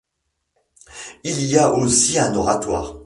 Il 1.23 1.45
y 1.45 1.59
a 1.59 1.71
aussi 1.73 2.17
un 2.17 2.33
oratoire. 2.33 2.97